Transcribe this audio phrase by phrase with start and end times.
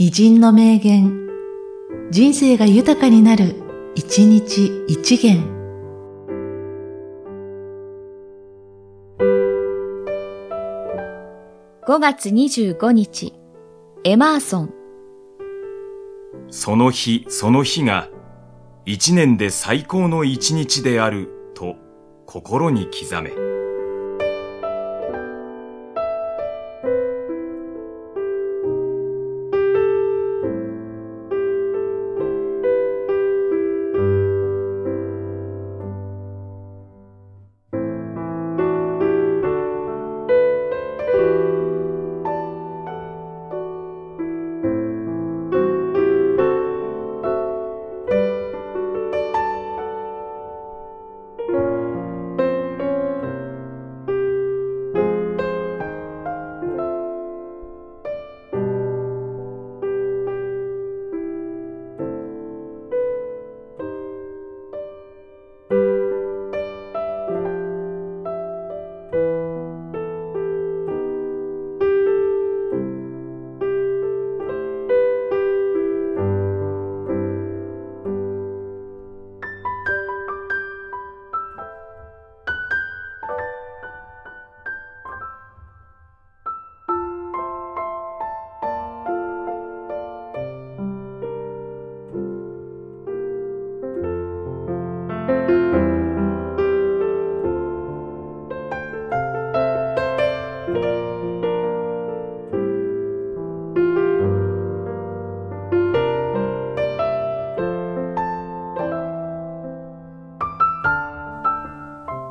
[0.00, 1.28] 偉人の名言、
[2.12, 3.56] 人生が豊かになる、
[3.96, 5.42] 一日一元。
[11.84, 13.34] 5月25日、
[14.04, 14.74] エマーソン。
[16.48, 18.08] その日その日が
[18.86, 21.74] 一年で最高の一日であると
[22.24, 23.57] 心に刻め。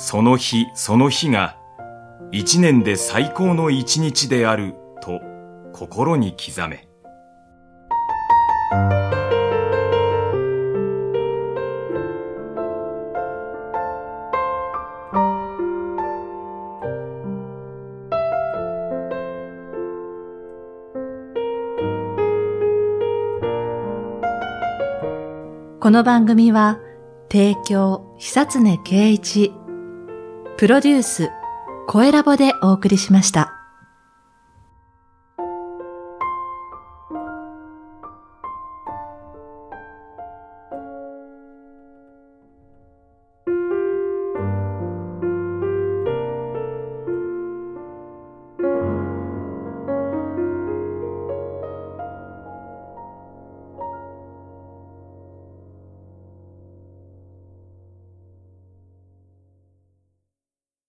[0.00, 1.56] その日その日が
[2.30, 5.20] 一年で最高の一日であると
[5.72, 6.88] 心に刻め。
[25.80, 26.78] この番組は、
[27.30, 29.52] 提供、久常圭一、
[30.58, 31.30] プロデュース、
[31.86, 33.57] 声ラボでお送りしました。